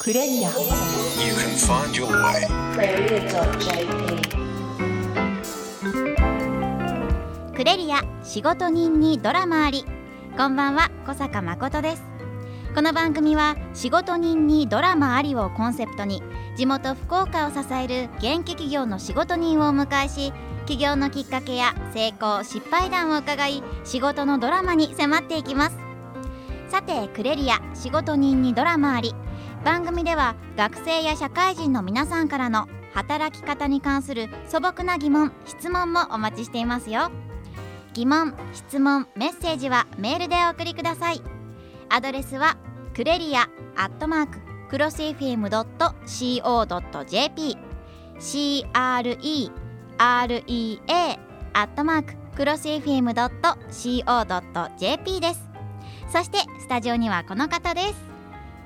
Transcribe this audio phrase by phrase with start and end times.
[0.00, 0.54] クレリア You
[1.34, 2.46] can find your way.
[7.52, 9.84] クレリア仕事人にドラマあり。
[10.36, 12.02] こんばんは小坂誠です。
[12.76, 16.22] この番組は仕事人にドラマありをコンセプトに
[16.56, 20.32] 地元福岡を支える元気企業の仕事人をお迎えし
[20.66, 25.76] 起業のきっかけや成功失敗談を伺い仕事のドラマに迫っていきます。
[26.68, 29.12] さてクレリア仕事人にドラマあり
[29.68, 37.10] 番組では学生や社会人の皆さんからの働き方に関する素朴な疑問質問もお待ちしていますよ。
[37.92, 41.20] 疑問質問メッセージはメールでお送りください。
[41.90, 42.56] アドレスは
[42.94, 44.38] クレリアアットマーク
[44.70, 45.58] クロス FM.co.jp
[48.18, 49.52] CREREA
[51.52, 53.20] アットマーククロス FM.co.jp
[55.20, 55.46] です。
[56.10, 58.07] そしてスタジオにはこの方です。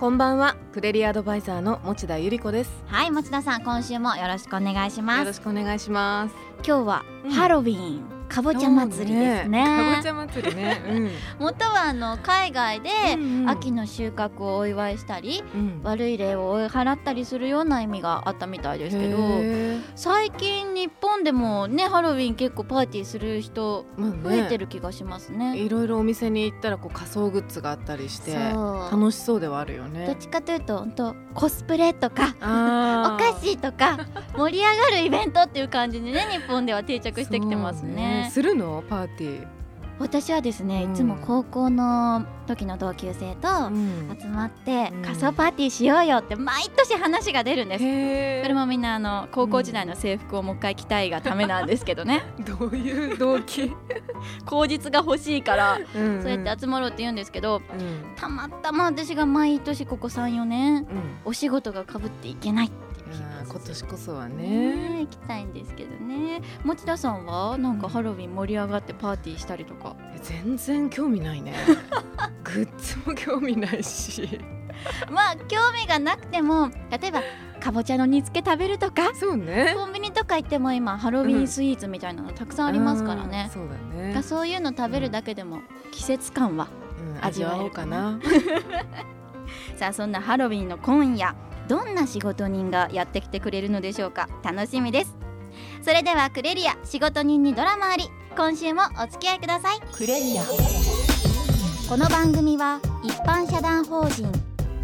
[0.02, 2.72] こんばんは、クレリアアドバイザーの持田由里子です。
[2.88, 6.34] はい持田さん今週もよろしくお願いしまよろすしくお願いします。
[6.66, 10.80] 今日はうんハロウィーン、かぼちゃ祭りですねかぼちゃ祭りね。
[11.38, 15.60] 元はあの海外でうんうん秋の収穫をお祝いしたり、うん。
[15.60, 15.80] うん。
[15.82, 19.18] 悪い例を追い払ったりするような意味があったみたいですけど
[19.96, 25.56] 最近日本でもねハロウィン結構パーティーする人まあね増えてる気がしますね。
[25.58, 28.34] いろいろお店に行ったらこう仮装グッズがあったりして
[28.90, 30.16] 楽しそうではあるよどっね。
[30.18, 33.98] ちかというと本当コスプレとか おあ菓子とか
[34.36, 38.21] 盛り上がるイベントっていう感じでね日本では定着してきてますね。
[38.30, 38.82] するの？
[38.88, 39.46] パーティー。
[39.98, 40.92] 私はですね、うん。
[40.92, 44.16] いつも高校の時の同級生とうん。
[44.20, 45.02] 集まってうん。
[45.02, 48.42] 仮装パーティーしようよって毎年話が出るんです。
[48.42, 52.24] それもみんなあの高校時代の制服をもう一回着たいがためなんですけどね。
[52.58, 53.70] どういう動機？
[54.44, 56.22] 口実が欲しいからうん。
[56.22, 58.16] そうやって集まろうって言うんですけどうん。
[58.16, 60.86] たまたま私が毎年ここ34年うん。
[61.26, 62.72] お仕事がかぶっていけない
[63.48, 65.00] 今年こそはねね。
[65.00, 69.96] 行きたいんですけどね持田さんはなんかハロウィン盛り上がってパーティーしたりとか？
[70.22, 71.54] 全然興味ないね。
[72.44, 74.40] グッズも興味ないし。
[75.10, 77.22] まあ興味がなくても例えば
[77.60, 79.14] かぼちゃの煮付け食べるとか？
[79.14, 79.74] そうね。
[79.76, 84.22] コンビニとか行っても今ハロウィンスイーツみたいなのたくさんありますからうんね、そうだねが。
[84.22, 85.60] そういうの食べるだけでも
[85.92, 86.68] 季節感は
[87.00, 88.18] うん味わえる味わおうかな。
[89.76, 91.34] さあそんなハロウィンの今夜
[91.68, 94.28] どんな仕事人がやってきてくれるのでしょうか？
[94.42, 95.16] 楽しみです。
[95.82, 98.04] それではクレリア仕事人にドラマあり。
[98.36, 99.80] 今週もお付き合いください。
[99.94, 100.42] クレリア。
[101.88, 104.32] この番組は一般社団法人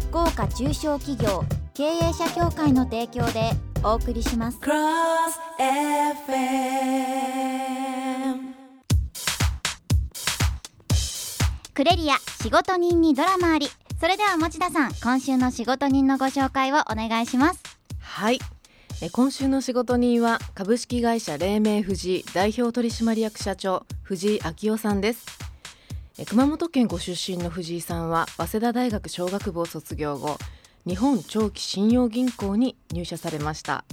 [0.09, 3.51] 福岡中小企業経営者協会の提供で
[3.83, 4.59] お送りします。
[4.59, 4.69] Cross
[5.57, 6.39] FM
[11.73, 13.67] クレリア仕事人にドラマあり
[13.99, 17.61] それでは持田さん今週の仕事人のご紹介をお願いします
[17.99, 18.39] はい。
[19.11, 25.25] 今週の仕事人は株式会社黎明富士代表取締役社長藤井昭夫さんです。
[26.27, 30.37] 熊本県ご出身の藤井さんは早稲田大学商学部を卒業後、
[30.85, 33.83] 日本長期信用銀行に入社されました。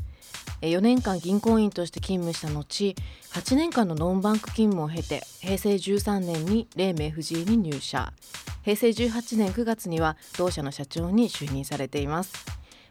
[0.60, 2.94] 4年間銀行員として勤務した後、
[3.32, 8.12] 8年間のノンバンク勤務を経て、平成13年に黎明富士に入社。
[8.66, 12.34] 平成18年9月には同社の社長に就任されています。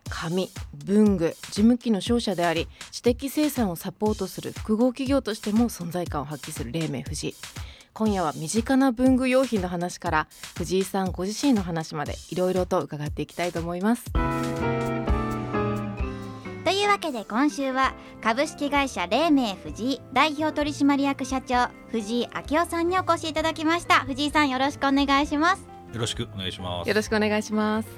[0.10, 0.50] 紙
[0.86, 7.36] 文具事務機の商社であり知的生産をサポートする複合企業としても存在感を発揮する黎明富士
[7.94, 14.06] 今夜は身近な文具用品の話から藤井さんご自身の話までいろいろと伺っていきたいと思います
[16.96, 24.06] わけで今週は株式会社黎明藤井代表取締役社長藤井明夫さんにお越しいただきました。
[24.06, 25.68] 藤井さんよろしくお願いします。
[25.92, 26.88] よろしくお願いします。
[26.88, 27.90] よろしくお願いします。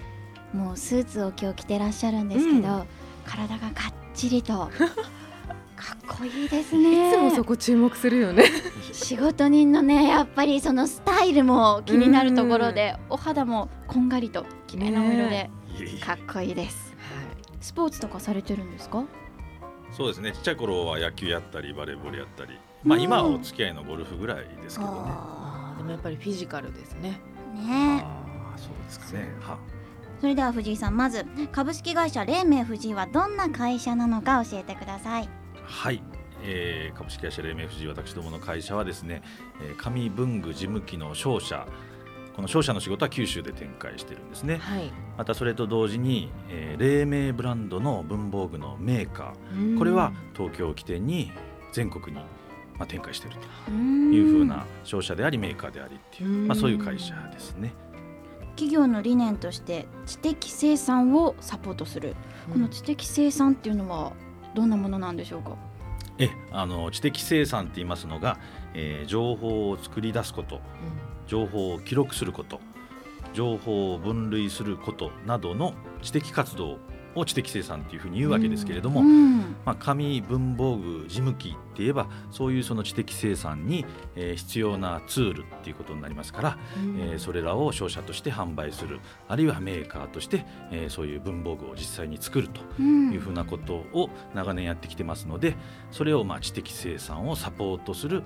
[0.51, 2.85] もうスーツを今日着てらっしゃるんですけど、うん。
[3.23, 8.45] 体がかっちりと かっこいいですいねつもそこ注目するよね。
[8.93, 15.51] 仕事人のねやっぱりそのスタイルも気になるところで、お肌もこんがりと綺麗なお色で
[16.03, 16.86] かっこいいです
[17.67, 19.03] スポーツとかされてるんですか？
[19.91, 20.31] そうですね。
[20.31, 22.53] ちっちゃい頃は野球やったりバレーボールやったり、
[22.83, 23.03] まあうん。
[23.03, 24.97] 今はお付き合いのゴルフぐらいですけどね。
[25.05, 27.21] あでもやっぱりフィジカルですね。
[27.55, 28.01] ーね。
[28.03, 29.35] ああ、そうですかね。
[29.41, 29.57] は、
[30.19, 35.29] それでは藤井さんまず株式会社黎明藤井はどんな会社なのか教えてください。
[35.63, 36.01] はい。
[36.43, 39.21] えー株式会社黎明富士私どもの会社はですね、
[39.61, 41.67] えー紙文具事務機の商社
[42.37, 44.57] この商社の仕事は九州で展開してるんですね。
[44.57, 44.91] はい。
[45.17, 49.77] またそれと同時に、えー黎明ブランドの文房具のメーカー。
[49.77, 51.31] これは東京を起点に
[51.73, 52.23] 全国に、
[52.77, 57.73] まあ、展開しているというふうな商社でありメーカーでありっていう、まあ、そういう会社ですね。
[58.49, 62.15] 企業の理念として知的生産をサポートする、
[62.53, 64.13] この知的生産っていうのは
[64.53, 65.55] どんなものなんでしょうか？
[66.19, 68.39] えあの知的生産って言いますのが、
[68.75, 70.59] えー情報を作り出すこと
[71.27, 72.59] 情報を記録すること
[73.33, 76.79] 情報を分類することなどの知的活動
[77.15, 79.37] を知的生産っていうふうに言うわけですけれども、うん。
[79.65, 83.85] まあ、紙文房具事務機って言えばそういうその知的生産に、
[84.15, 86.99] えー必要なツールっていうことになりますから、うん。
[86.99, 95.55] えーそれらを商社として販売するあるいはメーカーとして、えーそういう文房具を実際に作るとうんいうふうなことを長年やってきてますので
[95.91, 98.23] それをまあ知的生産をサポートする、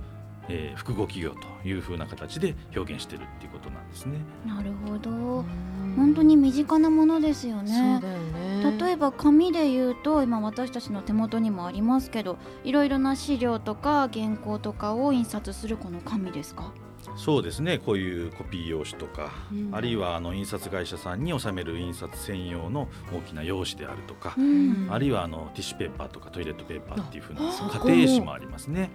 [0.50, 4.18] えー複合企業というふうな形で表現してるっていうことなんですね。
[4.46, 5.10] なるほど。
[5.12, 5.94] うん。
[5.96, 8.00] 本当に身近なものですよね。
[8.00, 8.78] ね。
[8.80, 16.72] 例えば紙で言うと今私たちの手元にもありますけどいろいろな資料とか原稿とかを印刷するこの紙ですか？
[17.16, 19.70] そうですねこういうコピー用紙とか、うん。
[19.74, 24.88] あるいはあの印刷会社さんに納める印刷専用の大きな用紙であるとか、ん。
[24.90, 28.92] あるいはあのティッシュペーパーとかトイレットペーパーっていうふうな家庭紙もありますね。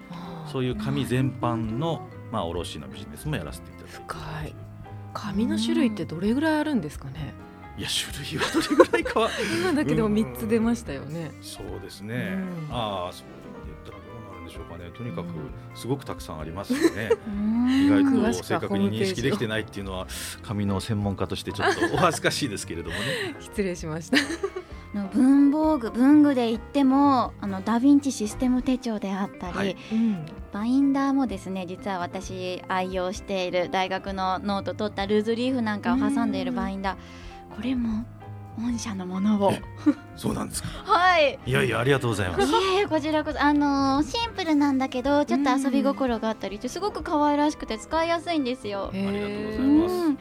[0.51, 4.55] そういう紙全般の、まあ、卸のビジネスもやらせていただいて深い
[5.13, 7.33] 紙の種類ってどれぐらいあるんですかね？
[7.77, 9.29] いや種類はどれぐらいかは。
[9.61, 11.31] 今だけでも三つ出ましたよね。
[11.41, 12.37] そうですね、
[12.69, 12.75] うん。
[12.75, 13.27] ああそう
[14.57, 14.89] しょうかね。
[14.95, 17.09] とにかくうんすごくたくさんありますよね。
[17.27, 20.07] 意 意外と正確に認識できてないっていうのは
[20.41, 23.35] 紙の専門家としてちょっとお恥ずかしいですけれどもね。
[23.39, 24.17] 失礼しました。
[25.13, 29.77] 文房具文具で言ってもあのダヴィンチシステム手帳であったり、はい。
[29.91, 36.97] うんバインダーもですね実は私愛用している大学のノート取ったルーズリーフなんかを挟んでいるバインダー。
[37.55, 38.05] これも
[38.59, 39.53] 御社のものを。
[40.15, 40.69] そうなんですか。
[40.85, 41.37] はい。
[41.45, 42.51] いやいやありがとうございます。
[42.51, 43.41] いえこちらこそ。
[43.41, 48.89] あのーシンプルなんだけどちょっと遊び心があったりしてすごく可愛らしくて使いやすいんですよ。
[48.93, 50.17] ありがとうございますん。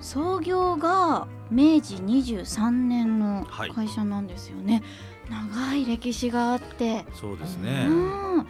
[0.00, 3.70] 創業が明治23年のはい。
[3.70, 4.82] 会社なんですよね、
[5.28, 8.46] 長い歴史があって、そうですうね、ん、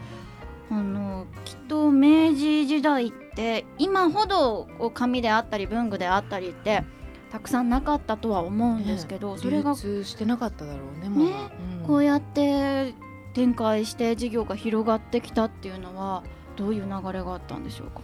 [0.70, 6.84] あのきっと明治時代って今ほど紙であったり文具であったりって
[7.30, 12.94] たくさんなかったとは思うんですけど、それが流通してなかっただろうねまだねうんこうやって
[13.34, 16.22] 展開して事業が広がってきたっていうのは
[16.56, 18.00] どういう流れがあったんでしょうか？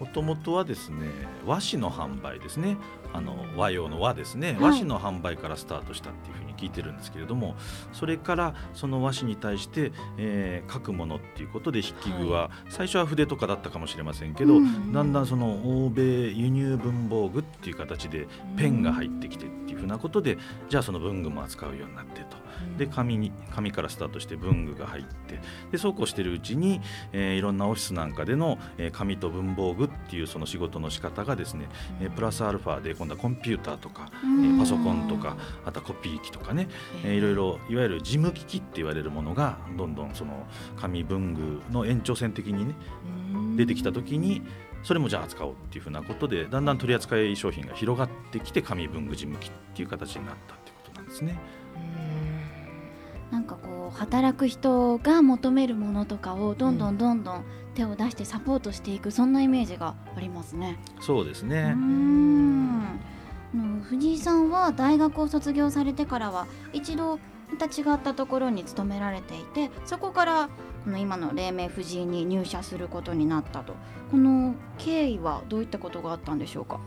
[0.00, 1.08] もともとはですね
[1.46, 2.76] 和紙の販売ですね。
[3.12, 4.62] あの和洋の和ですね、はい。
[4.62, 7.54] 和紙の販売からスタートしたっていうふうに聞いてるんですけれども
[7.92, 14.92] それからその和紙に対して、えー書くものっていうことで筆記具は、最初は筆とかだったかもしれませんけど、うん。
[14.92, 18.26] だんだんその欧米輸入文房具っていう形で
[18.56, 20.38] ペンが入ってきてっていうふうなことで
[20.68, 22.36] じゃあその文具も扱うようになってと。
[22.78, 25.40] で紙に紙からスタートして文具が入って
[25.72, 26.80] でそうこうしてるうちに、
[27.12, 31.68] えーいろんなオフィスなんかでの、えー紙と文房具っていうその仕事の仕方がですね、
[32.00, 36.68] えープラスアルファで今度はコンピューターとか、えーパソコンとかあとはコピー機とかね、
[37.04, 37.14] えー。
[37.14, 40.46] いろいろいわゆる事務機器って言われるものがどんどんその
[40.76, 42.74] 紙文具の延長線的にね
[43.56, 44.42] 出てきた時に
[44.82, 51.38] それもじゃあ扱おうっていうふうなことでだんだん取り扱い商品が広がってきて紙文具事務機っていう形になったっていうことなんですね。
[53.30, 57.44] なんかこう働く人が求めるものとかをどんどんどんどん
[57.74, 60.78] 手を出してサポートしていくそんなイメージがありますね。
[61.00, 61.72] そうですうね。
[61.72, 67.18] んあの藤井さんは大学を卒業されてからは一度
[67.50, 70.48] また違ったところに勤められていてそこから
[70.84, 73.74] この今の黎明藤井に入社することになったと
[74.10, 76.78] この経緯はどういったことがあったんでしょうか？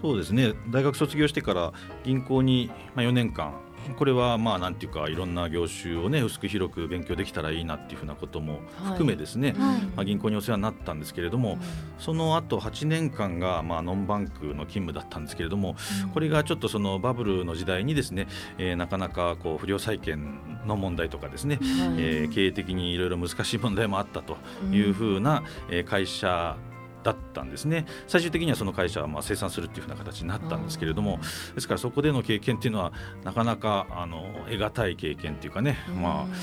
[0.00, 1.72] そうですね大学卒業してから
[2.04, 3.52] 銀行にまあ4年間
[3.96, 9.80] これはまあなんていうかいろんな業種をね薄く広く勉強できたらいいなっていうふうなことも含めですね、はい。
[9.82, 11.58] まあ、銀行にお世話になったんですけれども、
[11.98, 15.76] その後8年間がまあノンバンクの勤務だったんですけれども
[16.14, 21.58] これがちょっとそのバブルの時代にですね、えーなかなかこう不良債権の問題とかですね、
[21.98, 24.36] えー経営的にいろいろ難しい問題もあったと
[24.70, 26.56] いうふうな、えー会社
[27.02, 27.86] だったんですね。
[28.06, 31.18] 最終的にはその会社はまあ生産するっていうふうな形になったんですけれども
[31.54, 32.92] ですからそこでの経験っていうのは
[33.24, 36.34] なかなかあの得難い経験っていうかね、まあ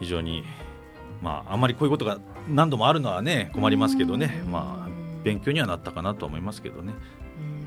[0.00, 0.44] 非常に
[1.20, 2.18] まああんまりこういうことが
[2.48, 4.92] 何度もあるのはね困りますけどね、まあ
[5.22, 6.94] 勉強にはなったかなと思いますけどね。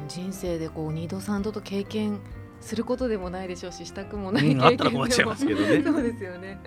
[0.02, 0.08] うん。
[0.08, 2.20] 人生でこう二度三度と経験
[2.62, 4.64] することでもないでしょうししたくもない経験うん。
[4.66, 5.82] あったら困っちゃいますけどね。
[5.84, 6.60] そうですよね。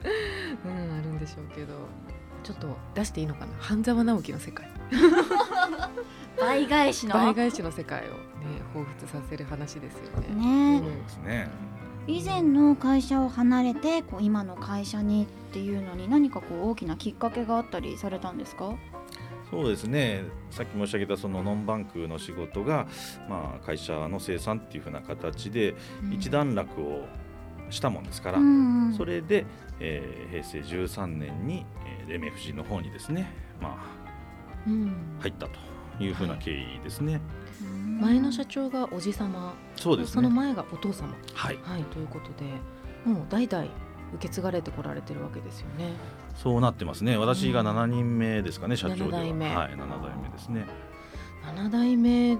[0.64, 1.74] うんあるんでしょうけど。
[2.44, 3.52] ちょっと出していいのかな。
[3.58, 4.70] 半沢直樹の世界
[6.38, 7.14] 倍返しの？
[7.14, 8.16] 倍返しの世界をね
[8.74, 10.34] 彷彿させる話ですよね。
[10.34, 10.78] ね。
[10.78, 11.48] うんですね。
[12.06, 18.74] 以前の会社を離れてこう今の会社にっていうのに何かこう大きなきっかけがあったりされたんですか？
[19.50, 20.24] そうですね。
[20.50, 22.86] さっき申し上げたそのノンバンクの仕事が、
[23.28, 25.74] まあ、会社の生産っていうふうな形で
[26.12, 27.06] 一段落を
[27.70, 29.44] したもんですから、うんそれで、
[29.80, 33.78] えー平成13年に、えー、レメフジの方にですね、まうんあ、
[35.20, 37.20] 入ったというふうな経緯ですね。
[38.00, 40.12] 前の社長がおじさまそうですね。
[40.14, 41.14] その前がお父様。
[41.34, 41.58] はい。
[41.62, 42.44] はいということで
[43.04, 43.64] もう代々
[44.14, 45.92] 受け継がれてこられてるわけですよね。
[46.36, 47.16] そうなってますね。
[47.16, 49.08] 私が7人目ですかね、社長では。
[49.08, 49.54] 7代目。
[49.54, 50.66] はい、7代目ですね。
[51.54, 52.38] 7代目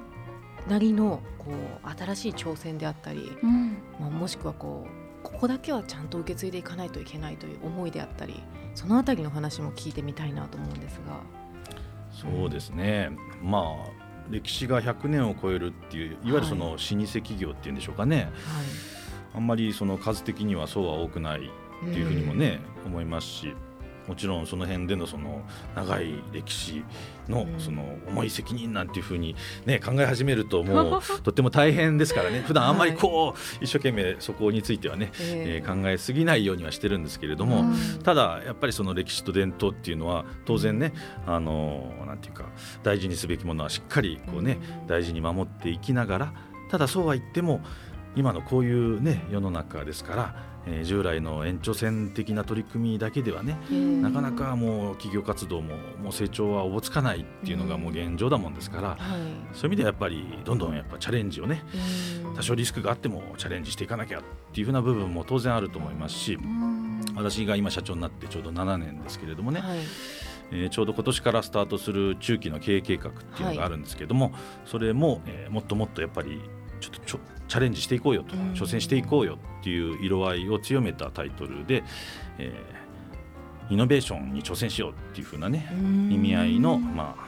[0.69, 3.79] なりのこう新しい挑戦であったり、うん。
[3.99, 8.43] まあ、もしくはこうここだけはちゃんと受け継いでいかないといけないという思いであったり
[8.75, 11.48] そのあたりの話も聞いてみたいなと思うんですが。
[12.21, 13.11] そうですね、
[13.43, 18.31] まあ歴史が100年を超えるっていういわゆるその老舗企業っていうんでしょうかね、
[19.35, 23.55] あんまりその数的にはそうは多くないはい、っていうふうにもね、思いますし
[24.09, 25.43] もちろんその辺でのその
[25.77, 26.83] 長い歴史
[27.29, 27.61] のうん。
[27.61, 29.37] その重い責任なんていうふうに、
[29.67, 32.43] ね、考え始めるともう とっても大変ですからね。
[32.47, 35.67] 普段あんまりこう一生懸命そこについてはね、ええ。
[35.67, 38.03] ー考えすぎないようにはしてるんですけれども、うん。
[38.03, 40.95] ただやっぱりその歴史と伝統っていうのは当然ね
[41.27, 42.47] あのなんていうか
[42.83, 44.87] 大事にすべきものはしっかりこうね、うん。
[44.87, 46.33] 大事に守っていきながら
[46.71, 47.61] ただそうは言っても
[48.17, 50.35] 今のこういうね世の中ですから、
[50.71, 54.01] えー従来の延長線的な取り組みだけではねえー。
[54.01, 58.99] なかなかもう企業活動ももう成長はおぼつかないっていうのがもう現状だもんですから、はい。
[59.53, 61.63] そういう意味ではやっぱりどんどんやっぱチャレンジをね
[62.25, 62.35] うん。
[62.35, 64.23] 多少リスクがあってもチャレンジしていかなきゃっ
[64.53, 67.01] ていうふうな部分も当然あると思いますしうん。
[67.17, 69.79] 私が今社長になってちょうど7年ですけれどもね、はい。
[70.51, 74.33] えーちょうど今年からスタートする中期の経営計画っていうのがあるんですけども、
[74.65, 76.41] それも、えーもっともっとやっぱり
[76.81, 77.19] ちょっとちょ
[77.49, 78.53] チャレンジしていこうよとうん。
[78.53, 81.83] 挑戦していこうよっていう色合いを強めたタイトルで、
[82.39, 82.79] えー
[83.71, 86.11] イノベーションに挑戦しようっていう風なねうん。
[86.11, 87.25] 意味合いの、まあ、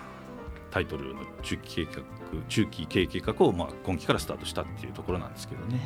[0.71, 2.03] タイトルの中期計画
[2.49, 5.81] 中期経営計画を、まあ、今期からスタートしたっていうところなんですけどね。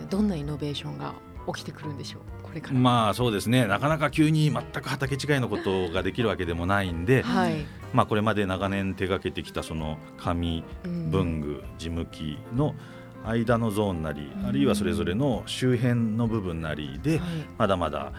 [0.00, 0.08] えー。
[0.08, 1.14] どんなイノベーションが
[1.52, 3.66] 起きてくるんでしょうこれから、まあそうですね。
[3.66, 11.10] なかなか急に全く畑違いのことができるわけでもないんで、はい、まあ、これまで長年手掛けてきたその紙うん。
[11.10, 12.74] 文具事務機の
[13.24, 14.46] 間のゾーンなりうん。
[14.46, 17.28] あるいはそれぞれの周辺の部分なりではい。
[17.58, 18.12] まだまだ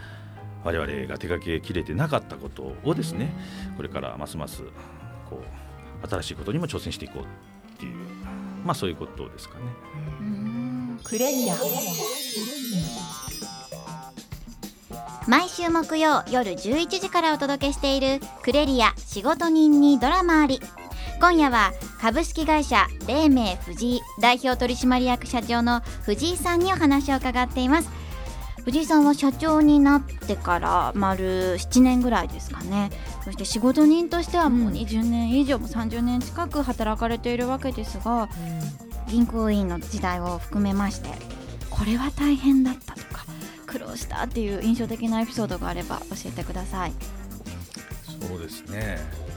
[0.64, 3.34] 我々が手掛けきれてなかったことをですね
[3.76, 4.62] これからますます
[5.28, 5.42] こ
[6.04, 7.96] う新しいことにも挑戦していこうっていう
[8.64, 9.64] まあそういうことですかね。
[10.20, 11.00] うん。
[11.02, 11.56] クレリア
[15.28, 20.60] 毎週木曜夜11時からお届けしているクレリア仕事人にドラマあり
[21.22, 27.88] 今夜は株式会社黎明藤井代表取締役社長の藤井さんにお話を伺っています。
[28.64, 32.90] 藤井さんは社長になってから丸7年ぐらいですかね。
[33.24, 38.28] そして仕事人としてはもううん20年以上も30年近く働かれているわけですが
[39.06, 41.10] 銀行員の時代を含めまして
[41.70, 43.24] これは大変だったとか
[43.66, 46.92] 苦労したっていう印象的なエピソードがあれば教えてください。
[48.28, 49.31] そうですね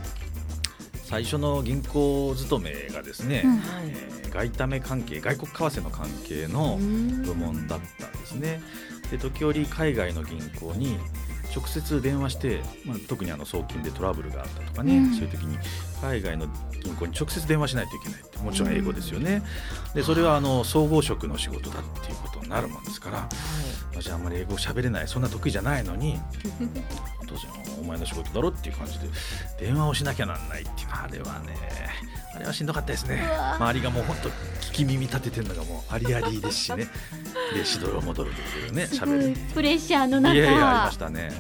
[1.06, 3.58] 最初の銀行勤めがですね、うん。
[3.58, 3.86] はい。
[3.88, 6.78] えー外為関係外国為替の関係の
[7.26, 8.62] 部門だったんですね。
[9.10, 10.98] で時折海外の銀行に
[11.56, 15.14] 直接電話して、まあ、特にあの送金でトラブルがあったとかね、うん。
[15.14, 15.58] そういう時に
[16.02, 16.48] 海外の
[16.84, 19.42] 銀行に直接電話しないといけないってもちろん英語ですよね。
[19.94, 23.30] でそれはあの総合職の仕事だっていうことになるもんですから
[23.94, 26.20] 私あんまり英語喋れないそんな得意じゃないのに
[27.28, 27.44] 当然
[27.80, 29.08] お前の仕事だろっていう感じで
[29.60, 30.88] 電話をしなきゃなんないっていう。
[30.92, 31.56] あれはね
[32.36, 33.24] あれはしんどかったですね。
[33.60, 36.86] 周りがもう本当聞き耳立ててるのがもうありありですしね。
[37.54, 38.88] で指導を戻るっていうね
[39.54, 41.32] プレッシャーのい中やいやありましたね。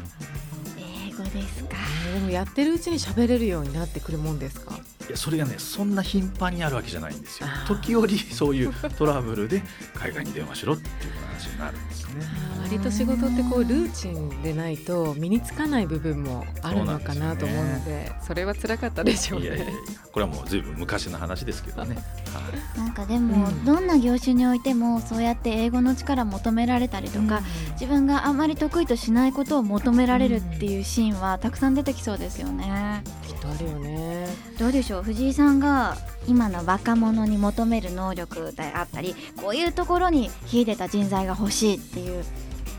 [1.09, 1.77] 英語ですか？
[2.05, 4.79] えーでもやってるうちに喋れるようになってくるもんですか？
[5.07, 7.47] いやそれがねそんな頻繁にあるわけじゃないんですよ。
[7.67, 9.61] 時折そういうトラブルで
[9.93, 12.25] 海外に電話しろっていう話になるんですね。
[12.63, 19.45] 割と仕事ってこうルーチンでないと身につかない部分もあるのかなと思うのでそれは辛かったでしょうね。
[19.45, 19.73] いやいやいや
[20.11, 22.41] これはもうずいぶん昔の話ですけどね、は
[22.75, 22.79] い。
[22.79, 23.65] なんかでも、うん。
[23.65, 27.41] どんな業種においてもそうやって英語の力求められたりとか、
[27.73, 33.03] 自分があまり得意としないことを求められるっていうシーンはたくさん出てきそうですよね。
[33.27, 34.27] きっとあるよね。
[34.57, 34.94] どうでしょう？
[35.03, 35.97] 藤井さんが
[36.27, 42.23] 今の若者に求める能力であったりこういうところに秀でた人材が欲しいっていう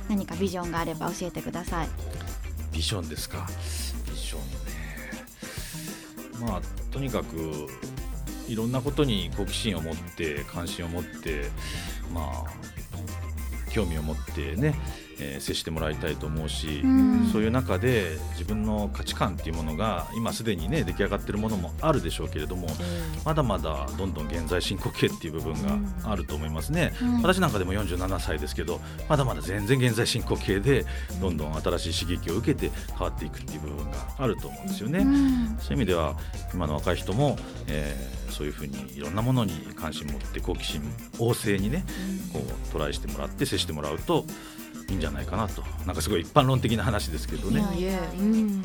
[0.08, 1.88] 何かビジョンがあれば教えてください。
[2.72, 3.46] ビジョンですか？
[4.08, 4.46] ビジョンね
[6.48, 7.36] まあとにかく
[8.48, 11.46] いろんなことに好奇心を持って関心を持って
[12.12, 14.74] まあ興味を持ってね、
[15.20, 17.28] えー接してもらいたいと思うし、うん。
[17.32, 22.68] そういう中で自分の価値観っていうものが今すでにね出来上がってるものもあるでしょうけれども
[23.24, 30.84] まだまだどんどん現在進行形っていう部分があると思いますね、はい私なんかでも47歳ですけどまだまだ全然現在進行形で
[31.20, 35.58] どんどん新しい刺激を受けて変わっていくっていう部分があると思うんですよね、うん。
[35.60, 36.16] そういう意味では
[36.54, 40.82] 今の若い人も、えーそういうふうにいろんなものに関心を持って好奇心
[41.14, 41.84] 旺盛にね
[42.32, 44.26] こうトライしてもらって接してもらうと
[44.88, 45.62] いいんじゃないかなと。
[45.84, 47.64] なんかすごい一般論的な話ですけどね。
[47.76, 48.62] いえいえうん。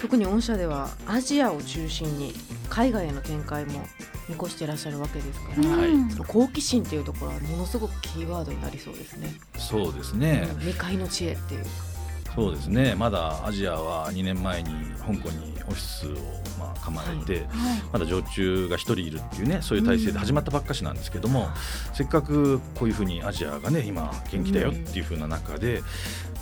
[0.00, 2.34] 特に御社ではアジアを中心に
[2.68, 3.84] 海外への展開も
[4.28, 6.12] 見越していらっしゃるわけですから、うんはい。
[6.12, 9.34] その好奇心っていうところはものすごくキーワードになりそうですね。
[9.58, 10.58] そうですね、うん。
[10.60, 11.64] 未開の知恵っていう。
[12.34, 12.94] そうですね。
[12.94, 16.16] まだアジアは2年前に香港にオフィスを
[16.58, 17.46] まあ構えて、はい。
[17.92, 21.48] まだ常駐が1人いるっていうねそういう体制で始まったばっかしなんですけども、
[21.92, 25.82] せっかくこういうふうにアジアがね今元気だよっていうふうな中で、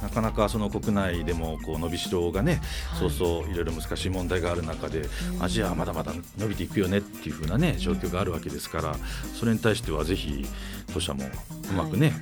[0.02, 2.60] なかなかその国内でもこう伸びしろがね、
[2.98, 5.02] そうそういろいろ難しい問題がある中で、
[5.40, 8.96] アジアはまだまだ伸びていくよねっていうふうなね状況があるわけですから
[9.34, 10.46] それに対してはぜひ
[10.92, 11.24] 当社も
[11.70, 12.12] うまくね、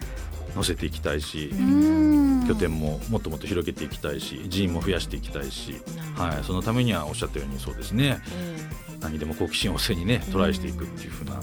[0.59, 2.47] 乗せていきたいし、うん。
[2.49, 5.83] 拠点ももっともっと広げていきたいし人員も増やしていきたいし、
[6.17, 8.19] はい、そのためにはおっしゃったようにそうですね。
[9.01, 11.41] 何でも好奇心旺盛にねトライしていくっていうふうな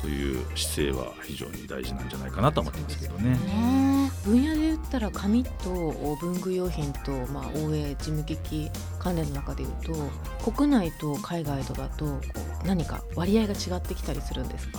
[0.00, 3.30] そういう姿勢は非常に大事なんじゃないかなと思ってますけどね。
[3.30, 4.10] ね。
[4.24, 9.96] 分野で言ったら紙と文具用品と、まあ、応援事務機器関連の中で言う
[10.44, 12.20] と国内と海外とだとこ
[12.62, 14.78] う何か割合が違ってきたりするんですか？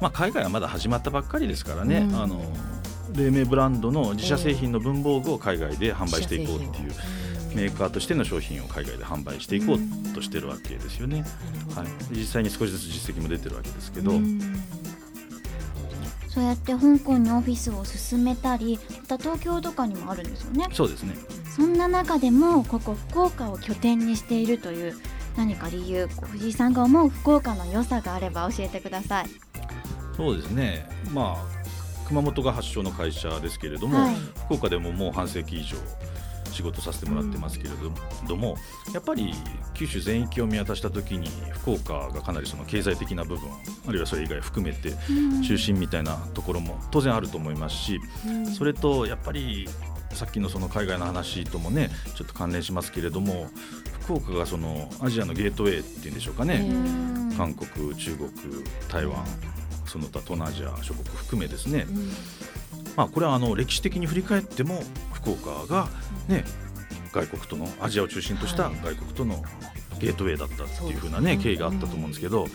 [0.00, 2.16] まあ、海外はまだ始まったばっかりですからね、うん。
[2.20, 2.42] あの
[3.12, 6.92] 黎明ブランドの自社製品の文房具を海外で販売していこうっていう
[7.54, 11.24] メーカーとしての商品を海外で販売していこうとしてるわけですよね。
[11.74, 14.12] はい、実際に少しずつ実績も出てるわけですけど、
[16.28, 20.68] そうやって香港にオフィスを進めたりまた東京とかにもあるんですよね。
[20.72, 21.14] そうですね。
[21.56, 24.96] そんな中でもここ福岡を拠点にしているという
[25.36, 29.49] 何か理由藤井さんが思う福岡の良さがあれば教えてください
[30.20, 30.86] そうですね。
[31.12, 34.14] まあ熊本が発祥の会社ですけれども、はい。
[34.46, 35.76] 福岡でももう半世紀以上
[36.52, 37.70] 仕事させてもらってますけれ
[38.28, 38.56] ども、
[38.92, 39.32] やっぱり
[39.72, 43.48] 九州全域を見渡した時に福岡がかなりその経済的な部分
[43.86, 44.92] あるいはそれ以外含めて
[45.46, 48.00] 中心みたいなところも当然あると思いますし、
[48.58, 49.68] それとやっぱり
[50.12, 53.46] さっきのその海外の話ともねちょっと関連しますけれども
[54.00, 57.34] 福岡がそのアジアのゲートウェイっていうんでしょうかね、うん。
[57.36, 58.28] 韓国、中国、
[58.88, 59.24] 台湾
[59.90, 61.84] その他東南アジア諸国含めですね、
[62.96, 65.88] まあ、これはあの歴史的に振り返っても福岡が、
[66.28, 66.44] ね、
[67.12, 68.76] 外国とのアジアを中心としたはい。
[68.84, 69.42] 外国との
[69.98, 72.46] ゲートウェイだったっていうふうな、ね経緯があったと思うんですけど、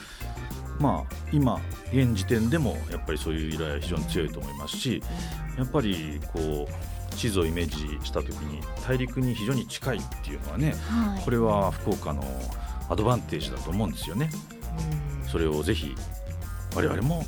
[0.80, 1.60] まあ、今
[1.92, 5.04] 現時点でもやっぱりそういう依頼は非常に強いと思いますし
[5.58, 11.24] やっぱりこう地図をイメージした時に大陸に非常に近いっていうのはねはい。
[11.24, 12.24] これは福岡の
[12.90, 14.30] アドバンテージだと思うんですよね。
[15.30, 15.96] それをぜひ
[16.76, 17.24] 我々も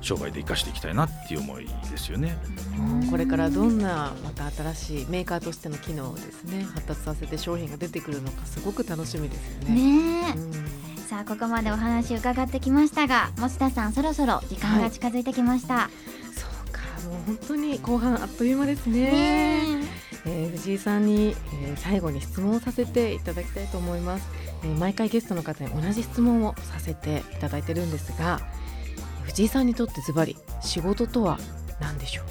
[0.00, 2.36] 商売で生かしていきたいなっていう思いですよね。
[2.78, 9.74] うんこれからどんなまた新しいメーカーとしての機能をですね発達させて商品が出てくるのかすごく楽しみですよね。
[10.22, 10.34] ね
[11.08, 15.90] さあここまでお話伺ってきましたが持田さんそろそろ時間が近づいてきました、
[16.32, 19.10] そうかもう本当に後半あっという間ですね。
[19.10, 21.34] ねえー藤井さんに、
[21.64, 24.28] えー最後に質問をさせていただきたいと思います、
[24.62, 28.40] えー毎回ゲストの方に同じ質問をさせていただいてるんですが
[29.24, 31.38] 藤井さんにとってズバリ仕事とは
[31.80, 32.24] 何でしょう？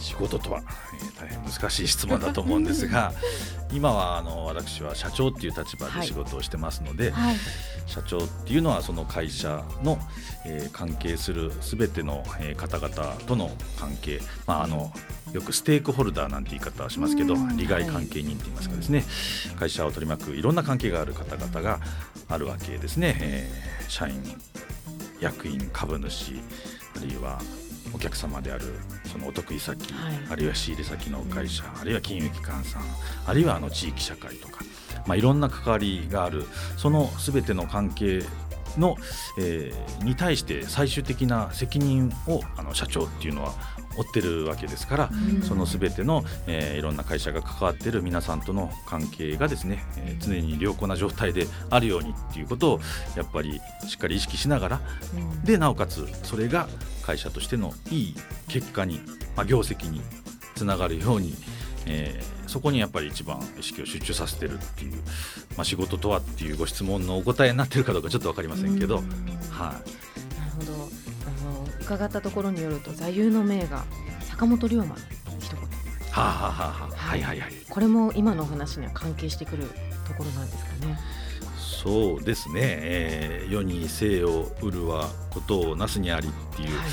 [0.00, 3.12] 仕事とは、えー大変難しい質問だと思うんですが
[3.72, 6.00] 今はあの私は社長っていう立場はい。
[6.02, 7.36] で仕事をしてますので、はい。
[7.86, 9.98] 社長っていうのはその会社の、
[10.44, 14.92] えー関係するすべての、えー方々との関係、まあ、あの
[15.32, 17.56] よくステークホルダーなんて言い方はしますけどうん。
[17.56, 19.04] 利害関係人って言いますかですね、
[19.58, 21.80] 会社を取り巻くいろんな関係がある方々が
[22.28, 24.22] あるわけですね、えー社員
[25.22, 26.34] 役員株主
[26.96, 27.40] あるいは
[27.94, 28.64] お客様である
[29.04, 30.14] そのお得意先、はい。
[30.30, 32.82] あるいは仕入れ先の会社、あるいは金融機関さん
[33.26, 34.64] あるいはあの地域社会とか、
[35.06, 36.44] まあ、いろんな関わりがある
[36.76, 38.22] その全ての関係
[38.78, 38.96] の、
[39.38, 43.54] えーに対して最終的な責任をあの社長っていうのは
[43.96, 45.42] 負ってるわけですから、うん。
[45.42, 52.80] その全ての、えーいろんな会社が関わっている皆さんとの関係がですね、えー常に良好な状態であるようにっていうことを
[53.16, 54.80] やっぱりしっかり意識しながら
[55.44, 56.68] でなおかつそれが
[57.02, 58.14] 会社としてのいい
[58.48, 59.00] 結果に、
[59.36, 60.00] まあ、業績に
[60.54, 61.34] つながるように、
[61.86, 64.92] えーそこにやっぱり一番意識を集中させてるっていう、
[65.56, 69.04] まあ、仕事とはっていうご質問のお答えになってるかどうかちょっと分かりませんけど、うん。
[69.50, 69.80] はなるほどあの
[71.92, 73.84] 伺ったところによると座右の銘が
[74.20, 74.94] 坂本龍馬の
[75.38, 75.60] 一言。
[76.10, 77.52] はあ、はあはあはいはいはい。
[77.68, 79.64] これも今のお話には関係してくる
[80.06, 80.98] ところなんですかね。
[81.58, 86.88] そうですね、えー世に生を売るはことをなすにありっていう、はい。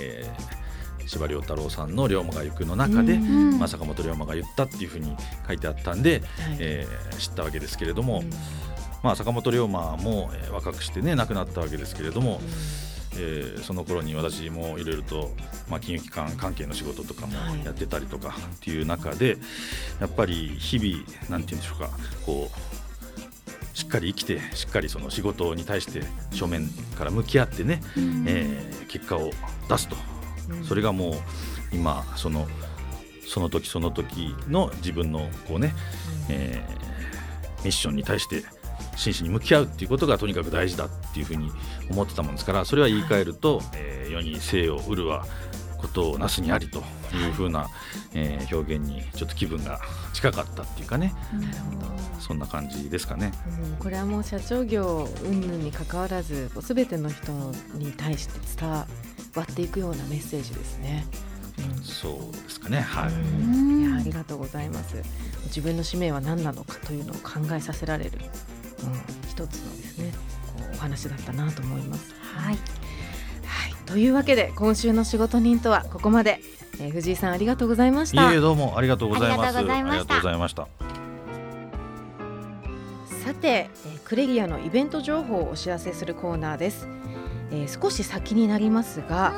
[0.00, 0.62] えー
[1.06, 3.58] 司馬遼太郎さんの「龍馬が行く」の中で、うん。
[3.58, 5.14] まあ、坂本龍馬が言ったっていうふうに
[5.46, 6.56] 書いてあったんで、はい。
[6.58, 8.30] えー知ったわけですけれども、うん。
[9.02, 12.40] まあ、坂本龍馬も、えー若くしてね亡くなったわけですけれども、
[13.16, 15.30] えーその頃に私もいろいろと、
[15.68, 17.64] まあ、金融機関関係の仕事とかもはい。
[17.64, 19.36] やってたりとかっていう中で
[20.00, 21.90] やっぱり日々なんて言うんでしょうか
[22.26, 27.80] こうしっかり生きてしっかりその仕事に対して正面から向き合ってね、
[28.26, 29.30] えー結果を
[29.70, 29.96] 出すと、
[30.50, 30.64] うん。
[30.64, 31.14] それがもう
[31.72, 32.46] 今その
[33.26, 35.74] その時その時の自分のこうね、
[36.28, 36.82] えー
[37.64, 38.42] ミッションに対して
[38.96, 41.50] 真摯に向き合うっていうことがとにかく大事だっていうふうに
[41.90, 45.24] 思ってたもんですからそれは言い換えると、えー世に生を売るは
[45.78, 46.80] ことをなすにありと
[47.14, 47.68] いうふうな、
[48.12, 49.80] えー表現にちょっと気分が
[50.12, 51.14] 近かったっていうかね。
[51.32, 52.02] なるほど。
[52.20, 53.32] そんな感じですかね。
[53.62, 53.76] うん。
[53.76, 57.32] これはもう社長業云々に関わらずすべての人
[57.74, 58.86] に対して伝わ
[59.40, 61.06] っていくようなメッセージですね。
[61.76, 61.82] うん。
[61.82, 62.80] そうですかね。
[62.80, 63.80] はい、うん。
[63.80, 64.96] いやありがとうございます。
[65.46, 68.12] 自分の使命は何なのかというのを考えさせられる、
[68.86, 68.92] うん、
[69.28, 70.12] 一つのですね
[70.56, 72.14] こうお話だったなと思います。
[72.20, 72.54] はい。
[72.54, 76.40] はい、というわけで今週の仕事人とはここまで、
[76.80, 78.32] えー藤井さんありがとうございました。
[78.32, 79.40] いえどうもありがとうございます。
[79.40, 80.00] ありがとうございました。
[80.00, 80.68] ありがとうございました。
[83.24, 86.86] さて、えークレリアのイベント情報をお知らせするコーナーです、
[87.50, 89.32] えー少し先になりますが、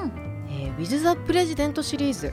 [0.49, 2.33] えー、With the President シリーズ。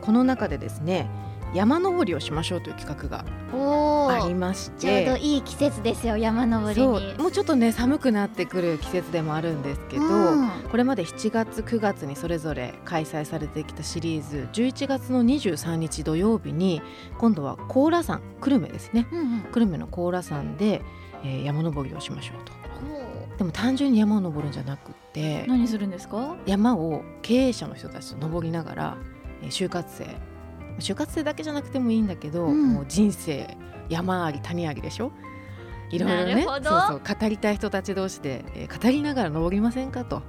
[0.00, 1.08] この中でですね
[1.54, 7.14] 山登りをしましょうという企画がおありおましちょうどていい季節ですよ山登りに。
[7.18, 10.48] もうちょっとね寒くなってくる季節でもあるんですけど、うん。
[10.70, 16.80] これまで7月9月にそれぞれ開催されてきたシリーズ11月の23日土曜日に
[17.18, 19.06] 今度は高良山久留米ですね。
[19.12, 19.40] うんうん。
[19.52, 20.80] 久留米の高良山で、
[21.22, 22.52] えー山登りをしましょうと。
[22.52, 26.34] ほでも単純に山を登るんじゃなくってう何するんですか？
[26.46, 28.96] 山を経営者の人たちと登りながら、
[29.42, 30.06] えー就活生
[30.78, 32.72] 就活生だけじゃなくてもいいんだけど、うん。
[32.74, 33.56] もう人生
[33.88, 35.12] 山あり谷ありでしょ？
[35.90, 40.22] いろいろねそうそう語りたい人たち同士で、えー語りながら登りませんかと。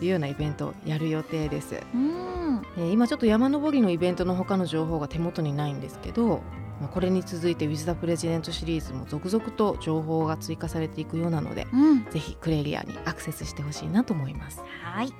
[0.00, 2.62] いうようなイベントをやる予定です、うん。
[2.76, 6.40] えー今ちょっと山登りのイベントの他の情報が手元にないんですけど、
[6.80, 12.04] まあ、これに続いて「With the President」シリーズも続々と情報が追加されていくようなのでうん。
[12.10, 14.62] ぜひクレリアにアクセスしてほしいなと思います。
[14.84, 15.12] はい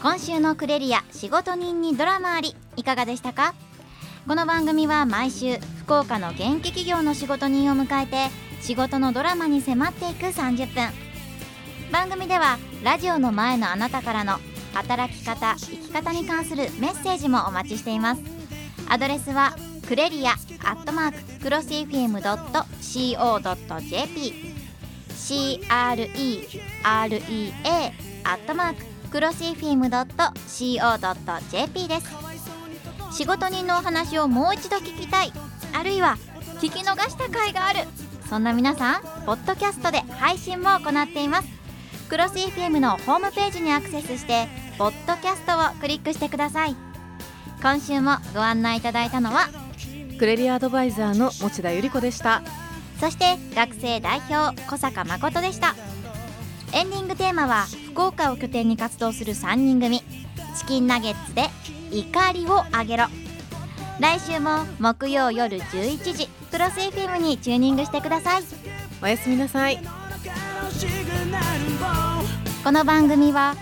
[0.00, 3.52] 今週のクレリア仕事人にドラマありいかがでしたか？
[4.28, 8.28] この番組は毎週福岡の元気企業の仕事人を迎えて
[8.60, 10.90] 仕事のドラマに迫っていく30分。
[11.90, 14.38] 番組ではラジオの前のあなたからの
[14.72, 18.22] 働き方生き方に関するメッセージもお待ちしています。
[18.88, 19.56] アドレスは
[19.88, 20.34] クレリアア
[20.76, 22.28] ットマーククロス FM.co.jp
[25.18, 25.68] CREREA
[28.24, 29.88] アットマーククロス FM.co.jp
[31.88, 32.08] です。
[33.10, 35.32] 仕事人のお話をもう一度聞きたい。
[35.72, 36.18] あるいは
[36.60, 37.80] 聞き逃した回がある。
[38.28, 41.48] そんな皆さんポッドキャストで配信も行っています。
[42.10, 46.76] クロス FM のホームページにアクセスしてポッドキャストをクリックしてください。
[47.62, 49.48] 今週もご案内いただいたのは
[50.18, 52.42] クレリアアドバイザーの持田由里子でした。
[53.00, 55.74] そして学生代表小坂誠でした。
[56.74, 57.64] エンディングテーマは
[57.98, 60.04] 福岡を拠点に活動する3人組。
[60.56, 61.48] チキンナゲッツで
[61.90, 63.06] 怒りをあげろ。
[63.98, 68.44] 来週も木曜夜11時クロス FM にチューニングしてください。
[69.02, 69.80] おやすみなさい。
[72.62, 73.56] この番組は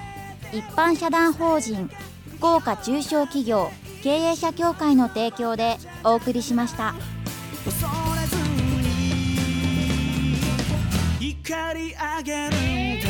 [0.53, 1.88] 一般社団法人
[2.37, 3.70] 福岡中小企業
[4.03, 6.94] 経営者協会の提供でお送りしました。
[7.64, 7.88] 恐
[8.20, 8.37] れず
[11.25, 13.06] に怒り上げるんだ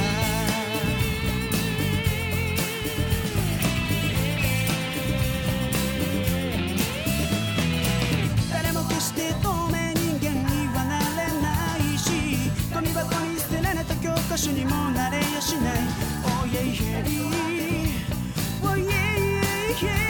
[14.37, 15.79] 歌手にもなれやしない。
[16.23, 17.01] Oh yeah yeah.
[18.63, 18.85] Oh yeah
[19.17, 20.06] yeah yeah.